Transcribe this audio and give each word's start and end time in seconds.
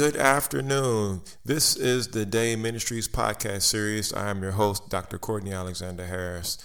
good 0.00 0.16
afternoon. 0.16 1.20
This 1.44 1.76
is 1.76 2.08
the 2.08 2.24
Day 2.24 2.56
Ministries 2.56 3.06
podcast 3.06 3.60
series. 3.60 4.14
I 4.14 4.30
am 4.30 4.40
your 4.40 4.52
host, 4.52 4.88
Dr. 4.88 5.18
Courtney 5.18 5.52
Alexander 5.52 6.06
Harris. 6.06 6.56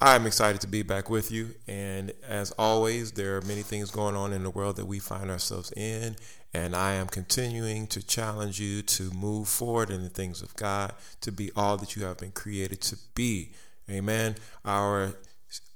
I'm 0.00 0.26
excited 0.26 0.60
to 0.62 0.66
be 0.66 0.82
back 0.82 1.08
with 1.08 1.30
you. 1.30 1.50
And 1.68 2.12
as 2.26 2.50
always, 2.58 3.12
there 3.12 3.36
are 3.36 3.42
many 3.42 3.62
things 3.62 3.92
going 3.92 4.16
on 4.16 4.32
in 4.32 4.42
the 4.42 4.50
world 4.50 4.74
that 4.74 4.86
we 4.86 4.98
find 4.98 5.30
ourselves 5.30 5.70
in. 5.76 6.16
And 6.52 6.74
I 6.74 6.94
am 6.94 7.06
continuing 7.06 7.86
to 7.86 8.04
challenge 8.04 8.58
you 8.58 8.82
to 8.82 9.12
move 9.12 9.46
forward 9.46 9.90
in 9.90 10.02
the 10.02 10.08
things 10.10 10.42
of 10.42 10.56
God, 10.56 10.94
to 11.20 11.30
be 11.30 11.52
all 11.54 11.76
that 11.76 11.94
you 11.94 12.04
have 12.06 12.18
been 12.18 12.32
created 12.32 12.80
to 12.80 12.96
be. 13.14 13.52
Amen. 13.88 14.34
Our 14.64 15.12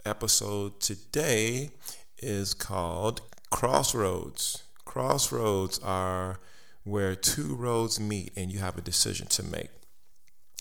episode 0.05 0.80
today 0.80 1.70
is 2.19 2.55
called 2.55 3.20
Crossroads. 3.51 4.64
Crossroads 4.84 5.78
are 5.78 6.41
where 6.87 7.17
two 7.17 7.53
roads 7.57 7.99
meet 7.99 8.33
and 8.37 8.53
you 8.53 8.61
have 8.61 8.79
a 8.79 8.81
decision 8.81 9.27
to 9.27 9.43
make. 9.43 9.71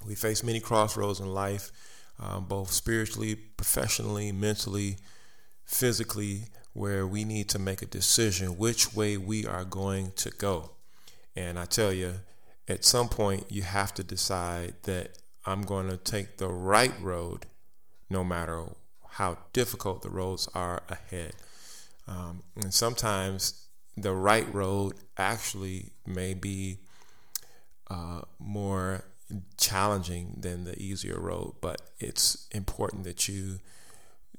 We 0.08 0.16
face 0.16 0.44
many 0.44 0.60
crossroads 0.60 1.20
in 1.20 1.28
life, 1.28 1.72
um, 2.20 2.46
both 2.46 2.72
spiritually, 2.72 3.36
professionally, 3.36 4.32
mentally, 4.32 4.98
physically, 5.66 6.46
where 6.74 7.06
we 7.06 7.26
need 7.26 7.48
to 7.50 7.60
make 7.60 7.84
a 7.84 7.86
decision 7.86 8.58
which 8.58 8.94
way 8.96 9.18
we 9.18 9.46
are 9.46 9.64
going 9.64 10.14
to 10.16 10.32
go. 10.32 10.72
And 11.36 11.60
I 11.60 11.66
tell 11.66 11.94
you, 11.94 12.16
at 12.68 12.84
some 12.84 13.08
point, 13.08 13.46
you 13.52 13.62
have 13.62 13.94
to 13.94 14.04
decide 14.04 14.74
that 14.84 15.20
I'm 15.46 15.62
going 15.62 15.90
to 15.90 15.98
take 15.98 16.38
the 16.38 16.48
right 16.48 16.94
road 17.00 17.46
no 18.10 18.24
matter 18.24 18.66
how 19.10 19.38
difficult 19.54 20.02
the 20.02 20.10
roads 20.10 20.50
are 20.56 20.82
ahead. 20.90 21.34
Um, 22.08 22.42
and 22.56 22.74
sometimes 22.74 23.65
the 23.98 24.14
right 24.14 24.52
road 24.54 24.94
actually 25.18 25.92
may 26.06 26.34
be 26.34 26.80
uh, 27.90 28.22
more 28.40 29.06
challenging 29.58 30.36
than 30.40 30.66
the 30.66 30.78
easier 30.82 31.20
road, 31.20 31.56
but 31.62 31.82
it's 32.00 32.48
important 32.52 33.04
that 33.06 33.28
you 33.28 33.60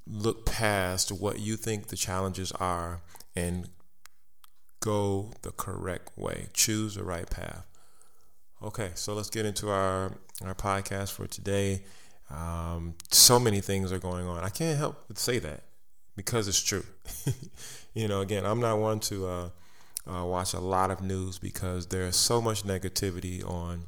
look 0.06 0.46
past 0.46 1.10
what 1.10 1.40
you 1.40 1.56
think 1.56 1.88
the 1.88 1.96
challenges 1.96 2.52
are 2.52 3.00
and 3.34 3.68
go 4.80 5.32
the 5.42 5.50
correct 5.50 6.16
way. 6.16 6.46
Choose 6.52 6.94
the 6.94 7.02
right 7.02 7.28
path. 7.28 7.66
Okay, 8.62 8.90
so 8.94 9.14
let's 9.14 9.30
get 9.30 9.44
into 9.44 9.70
our 9.70 10.12
our 10.44 10.54
podcast 10.54 11.12
for 11.12 11.26
today. 11.26 11.82
Um, 12.30 12.94
so 13.10 13.38
many 13.38 13.60
things 13.60 13.92
are 13.92 13.98
going 13.98 14.26
on. 14.26 14.44
I 14.44 14.48
can't 14.48 14.78
help 14.78 15.04
but 15.08 15.18
say 15.18 15.38
that 15.38 15.62
because 16.16 16.48
it's 16.48 16.62
true. 16.62 16.84
you 17.94 18.08
know, 18.08 18.20
again, 18.20 18.44
I'm 18.44 18.60
not 18.60 18.78
one 18.78 19.00
to 19.00 19.26
uh, 19.26 19.48
uh, 20.06 20.24
watch 20.24 20.54
a 20.54 20.60
lot 20.60 20.90
of 20.90 21.02
news 21.02 21.38
because 21.38 21.86
there's 21.86 22.16
so 22.16 22.40
much 22.40 22.64
negativity 22.64 23.48
on 23.48 23.84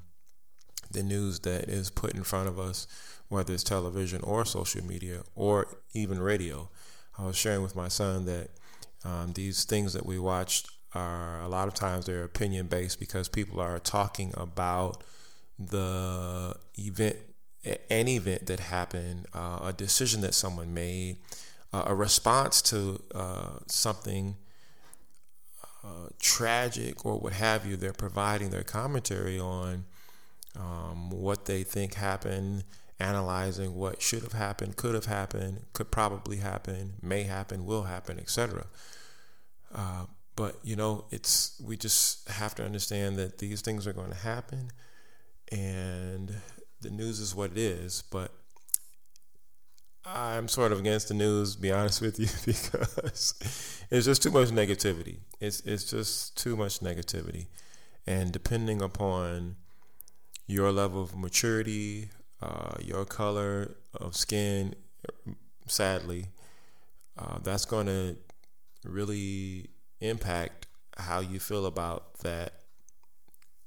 the 0.91 1.03
news 1.03 1.41
that 1.41 1.65
is 1.65 1.91
put 1.91 2.15
in 2.15 2.23
front 2.23 2.49
of 2.49 2.59
us, 2.59 2.87
whether 3.29 3.53
it's 3.53 3.63
television 3.63 4.23
or 4.23 4.45
social 4.45 4.85
media 4.85 5.23
or 5.35 5.79
even 5.93 6.21
radio. 6.21 6.71
I 7.19 7.27
was 7.27 7.37
sharing 7.37 7.63
with 7.63 7.77
my 7.77 7.89
son 7.89 8.27
that 8.27 8.51
um, 9.05 9.33
these 9.35 9.65
things 9.65 9.93
that 9.93 10.07
we 10.07 10.19
watched 10.19 10.71
are 10.95 11.41
a 11.43 11.49
lot 11.49 11.69
of 11.69 11.75
times 11.75 12.07
they're 12.07 12.25
opinion 12.25 12.67
based 12.67 12.99
because 12.99 13.29
people 13.29 13.61
are 13.61 13.79
talking 13.79 14.33
about 14.37 15.05
the 15.59 16.57
event, 16.79 17.17
an 17.91 18.09
event 18.09 18.47
that 18.47 18.61
happened, 18.61 19.27
uh, 19.35 19.59
a 19.65 19.73
decision 19.73 20.21
that 20.23 20.35
someone 20.35 20.73
made, 20.73 21.19
uh, 21.73 21.85
a 21.87 21.95
response 21.95 22.63
to 22.63 23.03
uh, 23.15 23.59
something 23.67 24.37
uh, 25.85 26.09
tragic 26.19 27.05
or 27.05 27.19
what 27.19 27.35
have 27.35 27.67
you. 27.67 27.77
They're 27.77 27.93
providing 27.93 28.51
their 28.51 28.65
commentary 28.65 29.39
on 29.39 29.85
um, 30.57 31.11
what 31.11 31.45
they 31.45 31.63
think 31.63 31.95
happened, 31.95 32.65
analyzing 32.99 33.75
what 33.75 34.03
should 34.03 34.23
have 34.23 34.33
happened, 34.33 34.77
could 34.77 34.95
have 34.95 35.07
happened, 35.07 35.67
could 35.73 35.91
probably 35.91 36.39
happen, 36.39 36.95
may 37.03 37.23
happen, 37.25 37.65
will 37.65 37.85
happen, 37.85 38.19
etc. 38.19 38.67
Uh, 39.75 40.07
but 40.37 40.57
you 40.63 40.77
know, 40.77 41.05
it's 41.11 41.61
we 41.65 41.77
just 41.77 42.29
have 42.29 42.55
to 42.57 42.65
understand 42.65 43.17
that 43.17 43.39
these 43.39 43.61
things 43.61 43.87
are 43.87 43.93
going 43.93 44.11
to 44.11 44.17
happen, 44.17 44.71
and 45.51 46.35
the 46.81 46.91
news 46.91 47.21
is 47.21 47.35
what 47.35 47.53
it 47.53 47.59
is. 47.59 48.03
But 48.11 48.33
I'm 50.15 50.49
sort 50.49 50.73
of 50.73 50.81
against 50.81 51.09
the 51.09 51.15
news, 51.15 51.57
be 51.57 51.71
honest 51.71 52.01
with 52.01 52.19
you, 52.19 52.29
because 52.47 53.35
it's 53.91 54.07
just 54.07 54.23
too 54.23 54.31
much 54.31 54.49
negativity. 54.49 55.19
It's 55.41 55.61
it's 55.61 55.85
just 55.85 56.37
too 56.37 56.57
much 56.57 56.81
negativity, 56.81 57.47
and 58.07 58.33
depending 58.33 58.81
upon 58.81 59.57
your 60.47 60.73
level 60.73 61.03
of 61.03 61.17
maturity, 61.17 62.09
uh, 62.41 62.77
your 62.81 63.05
color 63.05 63.77
of 63.95 64.17
skin, 64.17 64.75
sadly, 65.67 66.27
uh, 67.19 67.39
that's 67.43 67.67
going 67.67 67.87
to 67.87 68.17
really 68.85 69.69
impact 70.01 70.67
how 70.97 71.21
you 71.21 71.39
feel 71.39 71.67
about 71.67 72.19
that 72.21 72.55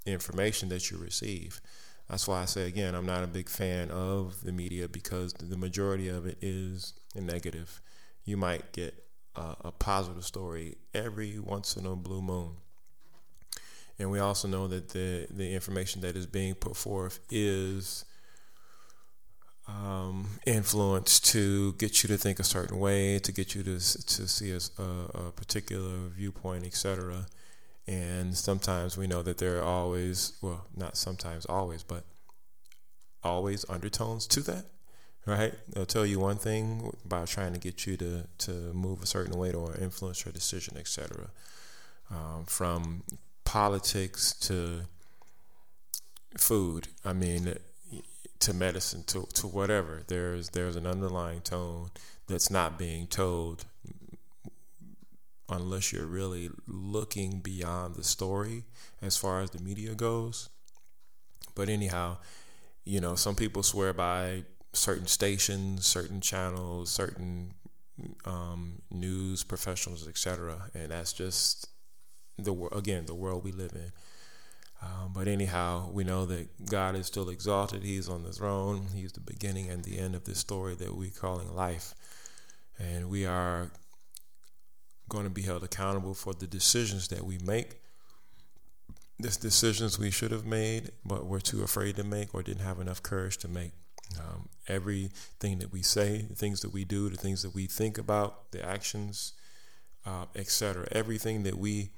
information 0.06 0.69
that 0.69 0.90
you 0.90 0.97
receive. 0.97 1.62
That's 2.11 2.27
why 2.27 2.41
I 2.41 2.45
say 2.45 2.67
again, 2.67 2.94
I'm 2.94 3.05
not 3.05 3.23
a 3.23 3.27
big 3.27 3.47
fan 3.47 3.89
of 3.89 4.44
the 4.44 4.51
media 4.51 4.89
because 4.89 5.31
the 5.31 5.55
majority 5.55 6.09
of 6.09 6.25
it 6.25 6.38
is 6.41 6.91
negative. 7.16 7.81
You 8.25 8.35
might 8.35 8.73
get 8.73 8.94
a, 9.33 9.55
a 9.63 9.72
positive 9.72 10.25
story 10.25 10.75
every 10.94 11.39
once 11.39 11.77
in 11.77 11.85
a 11.85 11.95
blue 11.95 12.22
moon. 12.22 12.57
And 13.97 14.11
we 14.11 14.19
also 14.19 14.49
know 14.49 14.67
that 14.67 14.89
the, 14.89 15.25
the 15.29 15.53
information 15.53 16.01
that 16.01 16.17
is 16.17 16.25
being 16.25 16.53
put 16.53 16.75
forth 16.75 17.22
is 17.29 18.03
um, 19.69 20.31
influenced 20.45 21.25
to 21.28 21.72
get 21.73 22.03
you 22.03 22.09
to 22.09 22.17
think 22.17 22.41
a 22.41 22.43
certain 22.43 22.78
way, 22.78 23.19
to 23.19 23.31
get 23.31 23.55
you 23.55 23.63
to, 23.63 23.75
to 23.75 24.28
see 24.28 24.51
a, 24.51 24.83
a 24.83 25.31
particular 25.31 26.09
viewpoint, 26.09 26.66
etc. 26.66 27.25
And 27.87 28.37
sometimes 28.37 28.97
we 28.97 29.07
know 29.07 29.21
that 29.23 29.37
there 29.37 29.59
are 29.59 29.63
always, 29.63 30.33
well, 30.41 30.67
not 30.75 30.97
sometimes, 30.97 31.45
always, 31.45 31.83
but 31.83 32.03
always 33.23 33.65
undertones 33.69 34.27
to 34.27 34.41
that, 34.41 34.65
right? 35.25 35.53
They'll 35.69 35.85
tell 35.85 36.05
you 36.05 36.19
one 36.19 36.37
thing 36.37 36.95
by 37.05 37.25
trying 37.25 37.53
to 37.53 37.59
get 37.59 37.85
you 37.85 37.97
to, 37.97 38.27
to 38.39 38.51
move 38.73 39.01
a 39.01 39.05
certain 39.05 39.37
way 39.37 39.51
or 39.51 39.75
influence 39.75 40.25
your 40.25 40.31
decision, 40.31 40.77
etc. 40.77 41.29
Um, 42.09 42.45
from 42.45 43.03
politics 43.45 44.33
to 44.41 44.81
food, 46.37 46.87
I 47.03 47.13
mean, 47.13 47.55
to 48.39 48.53
medicine, 48.53 49.03
to, 49.07 49.27
to 49.35 49.47
whatever. 49.47 50.03
There's 50.07 50.49
there's 50.49 50.75
an 50.75 50.87
underlying 50.87 51.41
tone 51.41 51.91
that's 52.27 52.49
not 52.49 52.77
being 52.77 53.07
told 53.07 53.65
unless 55.51 55.91
you're 55.91 56.06
really 56.06 56.50
looking 56.67 57.39
beyond 57.39 57.95
the 57.95 58.03
story 58.03 58.63
as 59.01 59.17
far 59.17 59.41
as 59.41 59.51
the 59.51 59.62
media 59.62 59.94
goes. 59.94 60.50
But 61.56 61.69
anyhow, 61.69 62.17
you 62.85 63.01
know, 63.01 63.16
some 63.16 63.35
people 63.35 63.63
swear 63.63 63.94
by 63.94 64.44
certain 64.73 65.07
stations, 65.07 65.85
certain 65.85 66.22
channels, 66.22 66.90
certain 66.90 67.53
um, 68.25 68.81
news 68.90 69.43
professionals, 69.43 70.08
etc. 70.08 70.70
And 70.73 70.91
that's 70.91 71.14
just 71.14 71.67
the 72.37 72.53
again 72.72 73.05
the 73.05 73.16
world 73.16 73.43
we 73.43 73.52
live 73.52 73.73
in. 73.73 73.91
Um, 74.84 75.11
but 75.14 75.28
anyhow, 75.28 75.91
we 75.91 76.03
know 76.03 76.25
that 76.25 76.66
God 76.66 76.96
is 76.96 77.05
still 77.05 77.29
exalted. 77.29 77.84
He's 77.84 78.09
on 78.09 78.23
the 78.23 78.31
throne. 78.31 78.87
He's 78.96 79.11
the 79.11 79.20
beginning 79.20 79.70
and 79.70 79.84
the 79.84 79.99
end 79.99 80.16
of 80.16 80.23
this 80.23 80.40
story 80.40 80.73
that 80.75 80.96
we're 80.96 81.11
calling 81.11 81.53
life. 81.55 81.93
And 82.79 83.09
we 83.09 83.28
are 83.28 83.70
going 85.11 85.25
to 85.25 85.29
be 85.29 85.41
held 85.41 85.61
accountable 85.61 86.13
for 86.13 86.34
the 86.34 86.47
decisions 86.47 87.09
that 87.09 87.25
we 87.25 87.37
make. 87.40 87.81
This 89.19 89.35
decisions 89.35 89.99
we 89.99 90.09
should 90.09 90.31
have 90.31 90.46
made, 90.46 90.91
but 91.05 91.25
we're 91.25 91.41
too 91.41 91.63
afraid 91.63 91.97
to 91.97 92.03
make 92.03 92.34
or 92.34 92.41
didn't 92.41 92.63
have 92.63 92.79
enough 92.79 93.03
courage 93.03 93.37
to 93.40 93.47
make. 93.47 93.73
Um, 94.17 94.49
everything 94.67 95.59
that 95.59 95.72
we 95.72 95.81
say, 95.81 96.22
the 96.22 96.35
things 96.35 96.61
that 96.61 96.73
we 96.73 96.85
do, 96.85 97.09
the 97.09 97.17
things 97.17 97.43
that 97.43 97.53
we 97.53 97.67
think 97.67 97.97
about, 97.97 98.52
the 98.52 98.66
actions, 98.66 99.34
uh, 100.05 100.25
etc. 100.35 100.87
Everything 100.91 101.43
that 101.43 101.58
we 101.58 101.91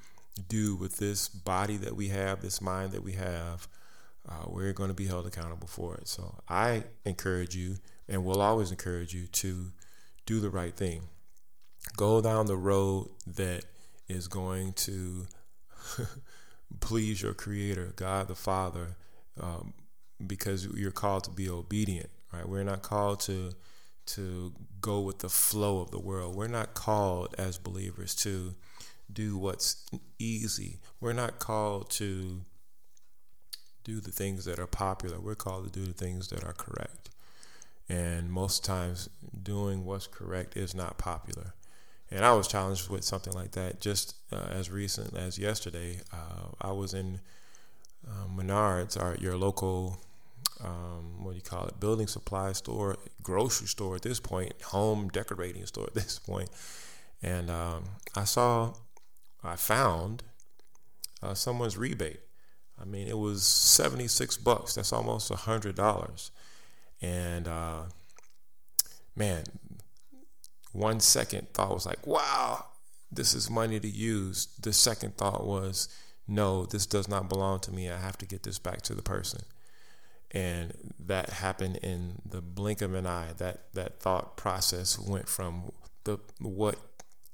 do 0.47 0.75
with 0.75 0.97
this 0.97 1.29
body 1.29 1.77
that 1.77 1.95
we 1.95 2.09
have, 2.09 2.41
this 2.41 2.61
mind 2.61 2.91
that 2.91 3.03
we 3.03 3.13
have, 3.13 3.67
uh, 4.27 4.45
we're 4.47 4.73
going 4.73 4.89
to 4.89 4.95
be 4.95 5.05
held 5.05 5.27
accountable 5.27 5.67
for 5.67 5.95
it. 5.95 6.07
So 6.07 6.39
I 6.49 6.83
encourage 7.05 7.55
you, 7.55 7.77
and 8.09 8.25
will 8.25 8.41
always 8.41 8.71
encourage 8.71 9.13
you, 9.13 9.27
to 9.27 9.71
do 10.25 10.39
the 10.39 10.49
right 10.49 10.75
thing 10.75 11.03
go 11.95 12.21
down 12.21 12.45
the 12.45 12.57
road 12.57 13.09
that 13.27 13.65
is 14.07 14.27
going 14.27 14.73
to 14.73 15.25
please 16.79 17.21
your 17.21 17.33
creator 17.33 17.93
god 17.95 18.27
the 18.27 18.35
father 18.35 18.95
um, 19.39 19.73
because 20.25 20.65
you're 20.75 20.91
called 20.91 21.23
to 21.23 21.31
be 21.31 21.49
obedient 21.49 22.09
right 22.31 22.47
we're 22.47 22.63
not 22.63 22.81
called 22.81 23.19
to 23.19 23.51
to 24.05 24.53
go 24.81 24.99
with 24.99 25.19
the 25.19 25.29
flow 25.29 25.79
of 25.79 25.91
the 25.91 25.99
world 25.99 26.35
we're 26.35 26.47
not 26.47 26.73
called 26.73 27.33
as 27.37 27.57
believers 27.57 28.15
to 28.15 28.53
do 29.11 29.37
what's 29.37 29.85
easy. 30.19 30.79
We're 30.99 31.13
not 31.13 31.39
called 31.39 31.89
to 31.91 32.41
do 33.83 33.99
the 33.99 34.11
things 34.11 34.45
that 34.45 34.59
are 34.59 34.67
popular. 34.67 35.19
We're 35.19 35.35
called 35.35 35.71
to 35.71 35.79
do 35.79 35.85
the 35.85 35.93
things 35.93 36.29
that 36.29 36.43
are 36.43 36.53
correct. 36.53 37.09
And 37.89 38.31
most 38.31 38.63
times, 38.63 39.09
doing 39.41 39.85
what's 39.85 40.07
correct 40.07 40.55
is 40.55 40.73
not 40.73 40.97
popular. 40.97 41.53
And 42.13 42.23
I 42.23 42.33
was 42.33 42.47
challenged 42.47 42.89
with 42.89 43.03
something 43.03 43.33
like 43.33 43.53
that 43.53 43.81
just 43.81 44.15
uh, 44.31 44.47
as 44.51 44.69
recent 44.69 45.17
as 45.17 45.39
yesterday. 45.39 45.99
Uh, 46.13 46.49
I 46.61 46.71
was 46.71 46.93
in 46.93 47.19
uh, 48.07 48.27
Menards, 48.27 49.01
our, 49.01 49.15
your 49.15 49.35
local, 49.35 49.97
um, 50.63 51.23
what 51.23 51.31
do 51.31 51.37
you 51.37 51.41
call 51.41 51.65
it, 51.65 51.79
building 51.79 52.05
supply 52.05 52.51
store, 52.51 52.97
grocery 53.23 53.65
store 53.65 53.95
at 53.95 54.03
this 54.03 54.19
point, 54.19 54.53
home 54.61 55.09
decorating 55.09 55.65
store 55.65 55.85
at 55.87 55.93
this 55.95 56.19
point. 56.19 56.51
And 57.23 57.49
um, 57.49 57.85
I 58.15 58.25
saw, 58.25 58.75
I 59.43 59.55
found 59.55 60.21
uh, 61.23 61.33
someone's 61.33 61.77
rebate. 61.77 62.19
I 62.79 62.85
mean, 62.85 63.07
it 63.07 63.17
was 63.17 63.41
76 63.41 64.37
bucks. 64.37 64.75
That's 64.75 64.93
almost 64.93 65.31
a 65.31 65.35
$100. 65.35 66.29
And 67.01 67.47
uh, 67.47 67.81
man, 69.15 69.45
one 70.73 70.99
second 70.99 71.47
thought 71.53 71.73
was 71.73 71.85
like, 71.85 72.05
wow, 72.05 72.65
this 73.11 73.33
is 73.33 73.49
money 73.49 73.79
to 73.79 73.87
use. 73.87 74.47
The 74.59 74.73
second 74.73 75.17
thought 75.17 75.45
was, 75.45 75.87
no, 76.27 76.65
this 76.65 76.85
does 76.85 77.07
not 77.07 77.29
belong 77.29 77.59
to 77.61 77.71
me. 77.71 77.89
I 77.89 77.97
have 77.97 78.17
to 78.17 78.25
get 78.25 78.43
this 78.43 78.59
back 78.59 78.81
to 78.83 78.95
the 78.95 79.01
person. 79.01 79.41
And 80.31 80.73
that 80.99 81.29
happened 81.29 81.77
in 81.77 82.21
the 82.25 82.41
blink 82.41 82.81
of 82.81 82.95
an 82.95 83.05
eye. 83.05 83.33
That 83.37 83.65
that 83.73 83.99
thought 83.99 84.35
process 84.35 84.97
went 84.97 85.29
from 85.29 85.71
the 86.05 86.17
what 86.39 86.77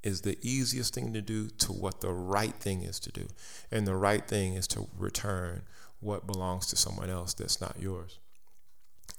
is 0.04 0.22
the 0.22 0.38
easiest 0.42 0.94
thing 0.94 1.14
to 1.14 1.22
do 1.22 1.50
to 1.50 1.72
what 1.72 2.02
the 2.02 2.12
right 2.12 2.56
thing 2.56 2.84
is 2.84 3.00
to 3.02 3.12
do. 3.12 3.28
And 3.72 3.88
the 3.88 3.96
right 3.96 4.28
thing 4.28 4.56
is 4.56 4.68
to 4.70 4.88
return 4.98 5.64
what 6.02 6.28
belongs 6.28 6.68
to 6.68 6.76
someone 6.76 7.10
else 7.10 7.34
that's 7.34 7.62
not 7.62 7.78
yours. 7.80 8.20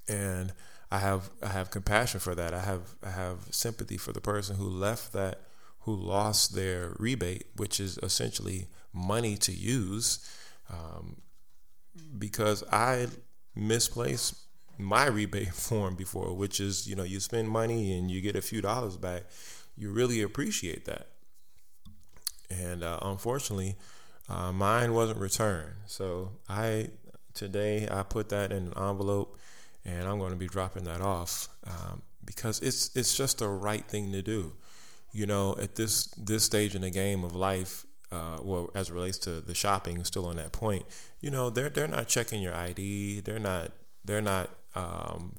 And 0.09 0.53
I 0.91 0.99
have 0.99 1.31
I 1.43 1.49
have 1.49 1.71
compassion 1.71 2.21
for 2.21 2.35
that. 2.35 2.53
I 2.55 2.61
have 2.61 2.95
I 3.05 3.11
have 3.11 3.39
sympathy 3.51 3.97
for 3.97 4.13
the 4.13 4.21
person 4.21 4.57
who 4.57 4.69
left 4.69 5.13
that 5.13 5.43
who 5.81 5.95
lost 5.95 6.55
their 6.55 6.95
rebate, 6.99 7.47
which 7.57 7.81
is 7.81 7.99
essentially 8.03 8.69
money 8.93 9.37
to 9.37 9.53
use, 9.53 10.19
um, 10.69 11.23
because 12.19 12.63
I 12.71 13.07
misplaced 13.55 14.37
my 14.79 15.07
rebate 15.07 15.55
form 15.55 15.95
before, 15.95 16.35
which 16.35 16.61
is 16.61 16.87
you 16.89 16.97
know 16.97 17.05
you 17.05 17.21
spend 17.21 17.49
money 17.49 17.97
and 17.97 18.11
you 18.11 18.21
get 18.21 18.37
a 18.37 18.43
few 18.43 18.61
dollars 18.61 18.97
back 18.97 19.25
you 19.81 19.91
really 19.91 20.21
appreciate 20.21 20.85
that. 20.85 21.07
And 22.51 22.85
uh, 22.85 22.99
unfortunately, 23.03 23.77
uh, 24.29 24.53
mine 24.53 24.93
wasn't 24.93 25.19
returned. 25.19 25.73
So 25.87 26.33
I 26.49 26.91
today 27.33 27.89
I 27.91 28.03
put 28.03 28.29
that 28.29 28.53
in 28.53 28.69
an 28.69 28.73
envelope, 28.77 29.39
and 29.85 30.07
I'm 30.07 30.19
going 30.19 30.33
to 30.33 30.37
be 30.37 30.47
dropping 30.47 30.85
that 30.85 31.01
off 31.01 31.49
um, 31.67 32.03
because 32.25 32.61
it's 32.61 32.95
it's 32.95 33.17
just 33.17 33.39
the 33.39 33.49
right 33.49 33.85
thing 33.85 34.13
to 34.13 34.23
do. 34.23 34.53
You 35.13 35.27
know, 35.27 35.57
at 35.61 35.77
this 35.77 36.07
this 36.17 36.45
stage 36.45 36.75
in 36.75 36.83
the 36.83 36.91
game 36.91 37.25
of 37.25 37.35
life, 37.35 37.85
uh, 38.13 38.39
well, 38.43 38.71
as 38.75 38.91
it 38.91 38.95
relates 38.95 39.19
to 39.19 39.41
the 39.41 39.55
shopping, 39.55 40.05
still 40.05 40.27
on 40.27 40.37
that 40.37 40.53
point, 40.53 40.85
you 41.21 41.31
know, 41.31 41.51
they're 41.51 41.71
they're 41.71 41.89
not 41.89 42.09
checking 42.09 42.43
your 42.43 42.55
ID. 42.55 43.21
They're 43.21 43.39
not 43.39 43.73
they're 44.05 44.23
not 44.23 44.51
um, 44.75 45.37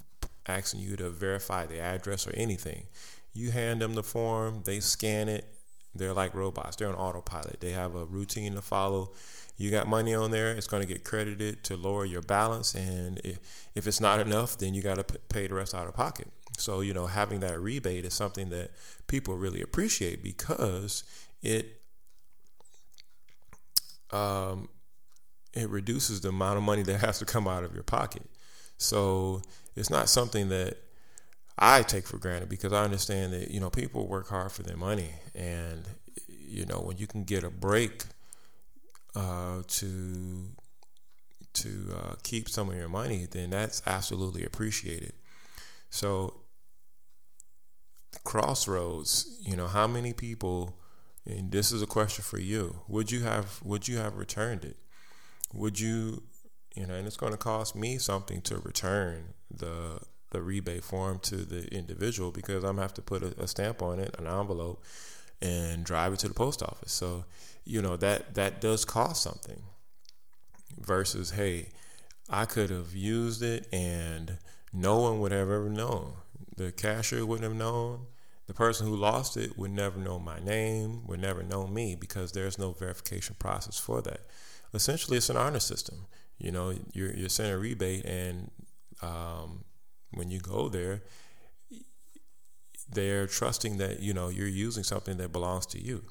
asking 0.48 0.82
you 0.82 0.96
to 0.98 1.10
verify 1.10 1.66
the 1.66 1.80
address 1.80 2.28
or 2.28 2.34
anything. 2.36 2.88
You 3.34 3.52
hand 3.52 3.82
them 3.82 3.94
the 3.94 4.04
form, 4.04 4.64
they 4.66 4.80
scan 4.80 5.30
it. 5.30 5.46
They're 5.94 6.14
like 6.14 6.34
robots. 6.34 6.78
They're 6.78 6.88
on 6.88 6.96
autopilot. 6.96 7.60
They 7.60 7.72
have 7.72 7.96
a 7.96 8.06
routine 8.06 8.56
to 8.56 8.62
follow. 8.62 9.12
You 9.62 9.70
got 9.70 9.88
money 9.88 10.16
on 10.16 10.32
there, 10.32 10.52
it's 10.52 10.68
going 10.68 10.82
to 10.82 10.88
get 10.88 11.04
credited 11.04 11.64
to 11.66 11.78
lower 11.78 12.04
your 12.04 12.24
balance. 12.24 12.74
And 12.74 13.20
if, 13.24 13.86
it's 13.88 14.02
not 14.02 14.20
enough, 14.20 14.58
then 14.58 14.74
you 14.74 14.82
got 14.82 14.96
to 14.96 15.04
pay 15.04 15.46
the 15.46 15.54
rest 15.54 15.76
out 15.76 15.88
of 15.88 15.94
pocket. 15.94 16.28
So, 16.58 16.82
you 16.82 16.94
know, 16.94 17.06
having 17.06 17.42
that 17.42 17.60
rebate 17.60 18.04
is 18.04 18.14
something 18.16 18.50
that 18.50 18.72
people 19.06 19.36
really 19.38 19.62
appreciate 19.62 20.24
because 20.24 21.04
it 21.44 21.78
um, 24.12 24.68
it 25.54 25.70
reduces 25.70 26.22
the 26.22 26.30
amount 26.30 26.58
of 26.58 26.64
money 26.64 26.82
that 26.84 27.00
has 27.00 27.20
to 27.20 27.26
come 27.26 27.48
out 27.48 27.64
of 27.64 27.74
your 27.74 27.84
pocket. 27.84 28.24
So 28.78 29.44
it's 29.76 29.90
not 29.90 30.10
something 30.10 30.50
that 30.50 30.78
I 31.58 31.84
take 31.84 32.08
for 32.08 32.18
granted 32.18 32.50
because 32.50 32.74
I 32.74 32.84
understand 32.84 33.34
that 33.34 33.52
you 33.52 33.60
know 33.60 33.70
people 33.70 34.08
work 34.08 34.28
hard 34.30 34.52
for 34.52 34.64
their 34.64 34.76
money, 34.76 35.12
and 35.36 35.84
you 36.28 36.66
know 36.66 36.80
when 36.80 36.98
you 36.98 37.08
can 37.08 37.24
get 37.24 37.44
a 37.44 37.50
break 37.50 38.06
uh, 39.16 39.64
to 39.68 40.48
to 41.54 41.96
uh, 41.96 42.14
keep 42.24 42.48
some 42.48 42.70
of 42.70 42.76
your 42.76 42.88
money, 42.88 43.28
then 43.30 43.50
that's 43.50 43.82
absolutely 43.86 44.46
appreciated. 44.46 45.14
So 45.90 46.42
crossroads, 48.24 49.40
you 49.42 49.56
know, 49.56 49.68
how 49.68 49.88
many 49.88 50.14
people? 50.14 50.78
And 51.26 51.52
this 51.52 51.72
is 51.72 51.82
a 51.82 51.88
question 51.88 52.24
for 52.24 52.40
you: 52.40 52.82
Would 52.88 53.12
you 53.12 53.22
have 53.22 53.62
Would 53.64 53.88
you 53.88 53.98
have 53.98 54.18
returned 54.18 54.66
it? 54.66 54.78
Would 55.54 55.80
you, 55.80 56.24
you 56.76 56.88
know, 56.88 56.94
and 56.96 57.06
it's 57.06 57.18
going 57.18 57.34
to 57.34 57.38
cost 57.38 57.76
me 57.76 57.98
something 57.98 58.42
to 58.44 58.58
return 58.60 59.34
the 59.50 60.00
the 60.32 60.42
rebate 60.42 60.84
form 60.84 61.20
to 61.20 61.38
the 61.38 61.68
individual 61.74 62.32
because 62.32 62.64
I'm 62.64 62.78
have 62.78 62.94
to 62.96 63.02
put 63.02 63.22
a, 63.22 63.34
a, 63.38 63.48
stamp 63.48 63.82
on 63.82 64.00
it, 64.00 64.16
an 64.18 64.28
envelope, 64.28 64.82
and 65.42 65.84
drive 65.84 66.14
it 66.14 66.20
to 66.20 66.28
the 66.28 66.34
post 66.34 66.62
office. 66.62 66.92
So, 66.92 67.26
you 67.66 67.82
know 67.82 67.98
that 67.98 68.36
that 68.36 68.62
does 68.62 68.86
cost 68.86 69.24
something. 69.24 69.62
Versus, 70.80 71.32
hey, 71.32 71.70
I 72.30 72.46
could 72.46 72.70
have 72.70 72.96
used 72.96 73.44
it 73.44 73.68
and 73.72 74.40
no 74.74 75.00
one 75.00 75.20
would 75.20 75.32
have 75.32 75.50
ever 75.50 75.70
known. 75.70 76.14
The 76.56 76.72
cashier 76.72 77.26
wouldn't 77.26 77.44
have 77.44 77.58
known. 77.58 78.08
The 78.48 78.54
person 78.54 78.88
who 78.88 78.96
lost 78.96 79.38
it 79.38 79.58
would 79.58 79.72
never 79.72 80.00
know 80.00 80.18
my 80.18 80.40
name, 80.40 81.06
would 81.08 81.22
never 81.22 81.44
know 81.44 81.68
me 81.68 81.96
because 81.96 82.32
there's 82.32 82.58
no 82.58 82.72
verification 82.72 83.36
process 83.38 83.78
for 83.78 84.02
that. 84.02 84.22
Essentially, 84.74 85.18
it's 85.18 85.30
an 85.30 85.38
honor 85.38 85.60
system. 85.60 86.08
You 86.38 86.52
know, 86.52 86.74
you're, 86.94 87.14
you're 87.14 87.30
sending 87.30 87.54
a 87.54 87.60
rebate 87.60 88.06
and 88.06 88.50
um, 89.02 89.64
when 90.14 90.32
you 90.32 90.40
go 90.40 90.70
there, 90.70 91.04
they're 92.94 93.28
trusting 93.28 93.78
that 93.78 94.02
you 94.02 94.14
know 94.14 94.30
you're 94.30 94.48
using 94.48 94.84
something 94.84 95.18
that 95.18 95.32
belongs 95.32 95.66
to 95.68 95.84
you. 95.84 96.04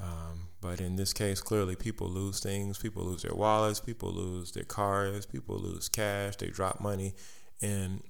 Um, 0.00 0.48
but 0.60 0.80
in 0.80 0.96
this 0.96 1.12
case, 1.12 1.40
clearly, 1.40 1.76
people 1.76 2.08
lose 2.08 2.40
things. 2.40 2.78
People 2.78 3.04
lose 3.04 3.22
their 3.22 3.34
wallets. 3.34 3.80
People 3.80 4.12
lose 4.12 4.52
their 4.52 4.64
cars. 4.64 5.26
People 5.26 5.58
lose 5.58 5.88
cash. 5.88 6.36
They 6.36 6.48
drop 6.48 6.80
money, 6.80 7.14
and 7.60 8.02